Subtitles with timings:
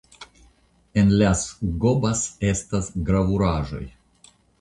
[1.01, 1.43] En Las
[1.83, 3.83] Gobas estas gravuraĵoj.